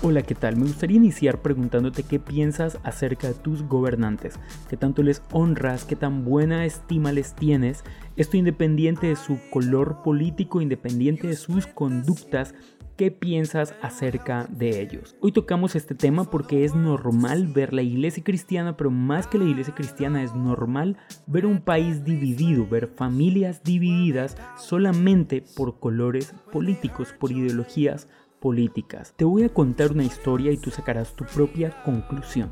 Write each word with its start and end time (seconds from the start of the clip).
Hola, 0.00 0.22
¿qué 0.22 0.36
tal? 0.36 0.56
Me 0.56 0.62
gustaría 0.62 0.96
iniciar 0.96 1.42
preguntándote 1.42 2.04
qué 2.04 2.20
piensas 2.20 2.78
acerca 2.84 3.26
de 3.26 3.34
tus 3.34 3.64
gobernantes, 3.64 4.38
qué 4.70 4.76
tanto 4.76 5.02
les 5.02 5.22
honras, 5.32 5.84
qué 5.84 5.96
tan 5.96 6.24
buena 6.24 6.64
estima 6.64 7.10
les 7.10 7.34
tienes, 7.34 7.82
esto 8.14 8.36
independiente 8.36 9.08
de 9.08 9.16
su 9.16 9.40
color 9.50 10.02
político, 10.04 10.60
independiente 10.60 11.26
de 11.26 11.34
sus 11.34 11.66
conductas, 11.66 12.54
qué 12.96 13.10
piensas 13.10 13.74
acerca 13.82 14.46
de 14.48 14.80
ellos. 14.80 15.16
Hoy 15.20 15.32
tocamos 15.32 15.74
este 15.74 15.96
tema 15.96 16.30
porque 16.30 16.64
es 16.64 16.76
normal 16.76 17.48
ver 17.48 17.74
la 17.74 17.82
iglesia 17.82 18.22
cristiana, 18.22 18.76
pero 18.76 18.92
más 18.92 19.26
que 19.26 19.38
la 19.38 19.46
iglesia 19.46 19.74
cristiana 19.74 20.22
es 20.22 20.32
normal 20.32 20.96
ver 21.26 21.44
un 21.44 21.60
país 21.60 22.04
dividido, 22.04 22.68
ver 22.68 22.86
familias 22.86 23.64
divididas 23.64 24.36
solamente 24.56 25.42
por 25.56 25.80
colores 25.80 26.34
políticos, 26.52 27.12
por 27.18 27.32
ideologías 27.32 28.06
políticas. 28.40 29.14
Te 29.16 29.24
voy 29.24 29.44
a 29.44 29.48
contar 29.48 29.92
una 29.92 30.04
historia 30.04 30.52
y 30.52 30.56
tú 30.56 30.70
sacarás 30.70 31.14
tu 31.14 31.24
propia 31.24 31.82
conclusión. 31.84 32.50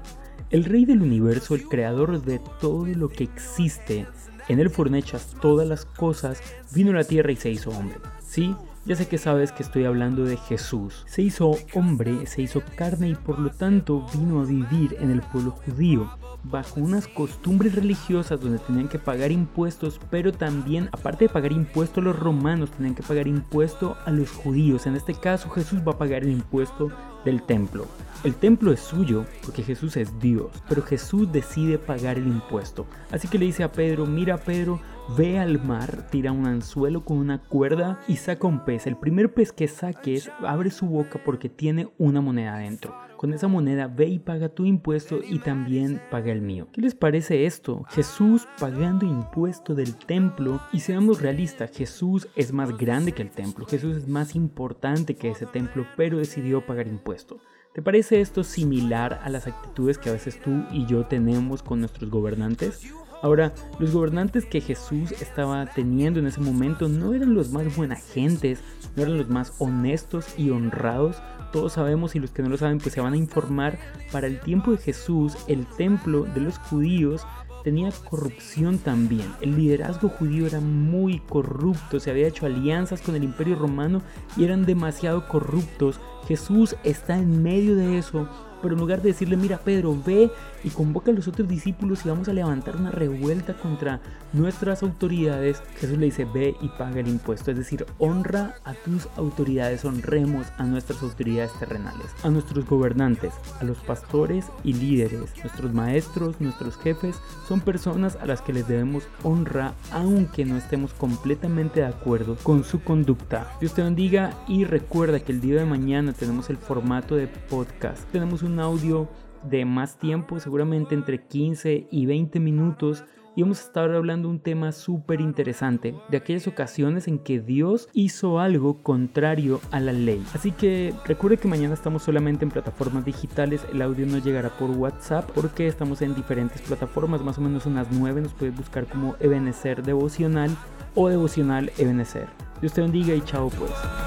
El 0.50 0.64
rey 0.64 0.84
del 0.84 1.02
universo, 1.02 1.54
el 1.54 1.68
creador 1.68 2.22
de 2.22 2.40
todo 2.60 2.86
lo 2.86 3.08
que 3.08 3.24
existe, 3.24 4.06
en 4.48 4.60
él 4.60 4.70
fueron 4.70 4.94
hechas 4.94 5.34
todas 5.40 5.66
las 5.66 5.84
cosas, 5.84 6.40
vino 6.72 6.90
a 6.92 6.94
la 6.94 7.04
tierra 7.04 7.32
y 7.32 7.36
se 7.36 7.50
hizo 7.50 7.70
hombre. 7.70 7.98
Sí, 8.20 8.54
ya 8.86 8.94
sé 8.94 9.08
que 9.08 9.18
sabes 9.18 9.50
que 9.50 9.64
estoy 9.64 9.84
hablando 9.84 10.24
de 10.24 10.36
Jesús. 10.36 11.04
Se 11.08 11.20
hizo 11.20 11.56
hombre, 11.74 12.26
se 12.26 12.42
hizo 12.42 12.62
carne 12.76 13.08
y 13.08 13.14
por 13.16 13.40
lo 13.40 13.50
tanto 13.50 14.06
vino 14.14 14.40
a 14.40 14.44
vivir 14.44 14.96
en 15.00 15.10
el 15.10 15.22
pueblo 15.22 15.50
judío 15.50 16.08
bajo 16.44 16.80
unas 16.80 17.08
costumbres 17.08 17.74
religiosas 17.74 18.40
donde 18.40 18.60
tenían 18.60 18.88
que 18.88 19.00
pagar 19.00 19.32
impuestos, 19.32 20.00
pero 20.10 20.32
también, 20.32 20.88
aparte 20.92 21.24
de 21.24 21.28
pagar 21.28 21.50
impuestos 21.50 22.04
los 22.04 22.16
romanos, 22.16 22.70
tenían 22.70 22.94
que 22.94 23.02
pagar 23.02 23.26
impuesto 23.26 23.96
a 24.04 24.12
los 24.12 24.30
judíos. 24.30 24.86
En 24.86 24.94
este 24.94 25.14
caso, 25.14 25.50
Jesús 25.50 25.80
va 25.86 25.92
a 25.92 25.98
pagar 25.98 26.22
el 26.22 26.30
impuesto 26.30 26.92
del 27.26 27.42
templo. 27.42 27.86
El 28.24 28.34
templo 28.34 28.72
es 28.72 28.80
suyo 28.80 29.26
porque 29.42 29.62
Jesús 29.62 29.96
es 29.98 30.18
Dios, 30.18 30.50
pero 30.68 30.80
Jesús 30.80 31.30
decide 31.30 31.76
pagar 31.76 32.16
el 32.16 32.26
impuesto. 32.26 32.86
Así 33.10 33.28
que 33.28 33.38
le 33.38 33.44
dice 33.44 33.62
a 33.62 33.72
Pedro, 33.72 34.06
mira 34.06 34.38
Pedro, 34.38 34.80
ve 35.16 35.38
al 35.38 35.62
mar, 35.62 36.08
tira 36.10 36.32
un 36.32 36.46
anzuelo 36.46 37.04
con 37.04 37.18
una 37.18 37.42
cuerda 37.42 38.00
y 38.08 38.16
saca 38.16 38.46
un 38.46 38.64
pez. 38.64 38.86
El 38.86 38.96
primer 38.96 39.34
pez 39.34 39.52
que 39.52 39.68
saques 39.68 40.30
abre 40.42 40.70
su 40.70 40.86
boca 40.86 41.20
porque 41.22 41.48
tiene 41.48 41.88
una 41.98 42.20
moneda 42.20 42.56
dentro. 42.56 42.96
Con 43.16 43.32
esa 43.32 43.48
moneda 43.48 43.86
ve 43.86 44.06
y 44.06 44.18
paga 44.18 44.50
tu 44.50 44.66
impuesto 44.66 45.20
y 45.26 45.38
también 45.38 46.02
paga 46.10 46.32
el 46.32 46.42
mío. 46.42 46.68
¿Qué 46.72 46.82
les 46.82 46.94
parece 46.94 47.46
esto? 47.46 47.84
Jesús 47.88 48.46
pagando 48.60 49.06
impuesto 49.06 49.74
del 49.74 49.96
templo 49.96 50.60
y 50.72 50.80
seamos 50.80 51.22
realistas, 51.22 51.70
Jesús 51.74 52.28
es 52.36 52.52
más 52.52 52.76
grande 52.76 53.12
que 53.12 53.22
el 53.22 53.30
templo, 53.30 53.64
Jesús 53.64 53.96
es 53.96 54.06
más 54.06 54.34
importante 54.34 55.14
que 55.14 55.30
ese 55.30 55.46
templo, 55.46 55.86
pero 55.96 56.18
decidió 56.18 56.66
pagar 56.66 56.88
impuesto. 56.88 57.38
¿Te 57.74 57.82
parece 57.82 58.20
esto 58.20 58.44
similar 58.44 59.20
a 59.22 59.30
las 59.30 59.46
actitudes 59.46 59.98
que 59.98 60.10
a 60.10 60.12
veces 60.12 60.40
tú 60.40 60.64
y 60.70 60.86
yo 60.86 61.06
tenemos 61.06 61.62
con 61.62 61.80
nuestros 61.80 62.10
gobernantes? 62.10 62.90
Ahora, 63.22 63.52
los 63.78 63.92
gobernantes 63.92 64.44
que 64.44 64.60
Jesús 64.60 65.12
estaba 65.12 65.66
teniendo 65.66 66.20
en 66.20 66.26
ese 66.26 66.40
momento 66.40 66.88
no 66.88 67.14
eran 67.14 67.34
los 67.34 67.50
más 67.50 67.74
buena 67.74 67.96
gentes, 67.96 68.60
no 68.94 69.02
eran 69.02 69.18
los 69.18 69.28
más 69.28 69.52
honestos 69.58 70.26
y 70.38 70.50
honrados. 70.50 71.16
Todos 71.52 71.74
sabemos 71.74 72.14
y 72.14 72.20
los 72.20 72.30
que 72.30 72.42
no 72.42 72.48
lo 72.48 72.58
saben 72.58 72.78
pues 72.78 72.94
se 72.94 73.00
van 73.00 73.14
a 73.14 73.18
informar. 73.18 73.78
Para 74.12 74.26
el 74.26 74.40
tiempo 74.40 74.72
de 74.72 74.78
Jesús, 74.78 75.36
el 75.48 75.66
templo 75.66 76.24
de 76.24 76.40
los 76.40 76.58
judíos 76.58 77.26
tenía 77.66 77.90
corrupción 78.08 78.78
también. 78.78 79.26
El 79.40 79.56
liderazgo 79.56 80.08
judío 80.08 80.46
era 80.46 80.60
muy 80.60 81.18
corrupto, 81.18 81.98
se 81.98 82.10
había 82.10 82.28
hecho 82.28 82.46
alianzas 82.46 83.00
con 83.00 83.16
el 83.16 83.24
imperio 83.24 83.56
romano 83.56 84.02
y 84.36 84.44
eran 84.44 84.64
demasiado 84.64 85.26
corruptos. 85.26 85.98
Jesús 86.26 86.76
está 86.84 87.16
en 87.18 87.42
medio 87.42 87.76
de 87.76 87.98
eso 87.98 88.28
pero 88.62 88.74
en 88.74 88.80
lugar 88.80 89.02
de 89.02 89.10
decirle, 89.10 89.36
mira 89.36 89.58
Pedro, 89.58 89.96
ve 90.04 90.30
y 90.64 90.70
convoca 90.70 91.10
a 91.10 91.14
los 91.14 91.28
otros 91.28 91.48
discípulos 91.48 92.04
y 92.04 92.08
vamos 92.08 92.28
a 92.28 92.32
levantar 92.32 92.76
una 92.76 92.90
revuelta 92.90 93.54
contra 93.54 94.00
nuestras 94.32 94.82
autoridades, 94.82 95.62
Jesús 95.78 95.98
le 95.98 96.06
dice, 96.06 96.24
ve 96.24 96.56
y 96.60 96.68
paga 96.70 97.00
el 97.00 97.08
impuesto. 97.08 97.50
Es 97.50 97.56
decir, 97.58 97.86
honra 97.98 98.56
a 98.64 98.74
tus 98.74 99.06
autoridades, 99.16 99.84
honremos 99.84 100.46
a 100.58 100.64
nuestras 100.64 101.02
autoridades 101.02 101.52
terrenales, 101.58 102.06
a 102.22 102.30
nuestros 102.30 102.66
gobernantes, 102.66 103.32
a 103.60 103.64
los 103.64 103.78
pastores 103.78 104.46
y 104.64 104.72
líderes, 104.72 105.20
nuestros 105.42 105.72
maestros, 105.72 106.40
nuestros 106.40 106.76
jefes, 106.76 107.16
son 107.46 107.60
personas 107.60 108.16
a 108.16 108.26
las 108.26 108.42
que 108.42 108.52
les 108.52 108.66
debemos 108.66 109.04
honra 109.22 109.74
aunque 109.92 110.44
no 110.44 110.56
estemos 110.56 110.92
completamente 110.92 111.80
de 111.80 111.86
acuerdo 111.86 112.36
con 112.42 112.64
su 112.64 112.82
conducta. 112.82 113.52
Dios 113.60 113.74
te 113.74 113.82
bendiga 113.82 114.34
y 114.48 114.64
recuerda 114.64 115.20
que 115.20 115.32
el 115.32 115.40
día 115.40 115.60
de 115.60 115.66
mañana 115.66 116.12
tenemos 116.16 116.50
el 116.50 116.56
formato 116.56 117.14
de 117.16 117.26
podcast. 117.26 118.02
Tenemos 118.10 118.42
un 118.42 118.58
audio 118.58 119.08
de 119.42 119.64
más 119.64 119.98
tiempo, 119.98 120.40
seguramente 120.40 120.94
entre 120.94 121.22
15 121.22 121.88
y 121.90 122.06
20 122.06 122.40
minutos. 122.40 123.04
Y 123.34 123.42
vamos 123.42 123.60
a 123.60 123.66
estar 123.66 123.90
hablando 123.90 124.30
un 124.30 124.40
tema 124.40 124.72
súper 124.72 125.20
interesante, 125.20 125.94
de 126.08 126.16
aquellas 126.16 126.48
ocasiones 126.48 127.06
en 127.06 127.18
que 127.18 127.38
Dios 127.38 127.90
hizo 127.92 128.40
algo 128.40 128.82
contrario 128.82 129.60
a 129.70 129.78
la 129.78 129.92
ley. 129.92 130.24
Así 130.32 130.52
que 130.52 130.94
recuerde 131.04 131.36
que 131.36 131.46
mañana 131.46 131.74
estamos 131.74 132.02
solamente 132.02 132.46
en 132.46 132.50
plataformas 132.50 133.04
digitales, 133.04 133.66
el 133.70 133.82
audio 133.82 134.06
no 134.06 134.16
llegará 134.16 134.48
por 134.48 134.70
WhatsApp 134.70 135.30
porque 135.34 135.66
estamos 135.66 136.00
en 136.00 136.14
diferentes 136.14 136.62
plataformas, 136.62 137.20
más 137.20 137.36
o 137.36 137.42
menos 137.42 137.66
unas 137.66 137.88
9, 137.92 138.22
nos 138.22 138.32
puedes 138.32 138.56
buscar 138.56 138.86
como 138.86 139.16
Ebenecer 139.20 139.82
Devocional 139.82 140.56
o 140.94 141.10
Devocional 141.10 141.70
Ebenecer. 141.76 142.28
Dios 142.62 142.72
te 142.72 142.80
bendiga 142.80 143.14
y 143.14 143.20
chao 143.20 143.50
pues. 143.50 144.05